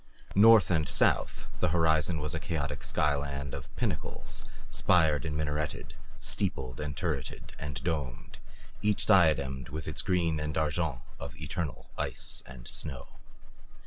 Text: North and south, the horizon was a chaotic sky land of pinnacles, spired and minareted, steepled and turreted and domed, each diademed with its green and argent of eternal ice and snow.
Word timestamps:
North 0.33 0.71
and 0.71 0.89
south, 0.89 1.45
the 1.59 1.67
horizon 1.69 2.17
was 2.17 2.33
a 2.33 2.39
chaotic 2.39 2.83
sky 2.83 3.13
land 3.13 3.53
of 3.53 3.67
pinnacles, 3.75 4.43
spired 4.71 5.25
and 5.25 5.37
minareted, 5.37 5.93
steepled 6.17 6.79
and 6.79 6.97
turreted 6.97 7.53
and 7.59 7.83
domed, 7.83 8.39
each 8.81 9.05
diademed 9.05 9.69
with 9.69 9.87
its 9.87 10.01
green 10.01 10.39
and 10.39 10.57
argent 10.57 11.01
of 11.19 11.39
eternal 11.39 11.91
ice 11.99 12.41
and 12.47 12.67
snow. 12.67 13.09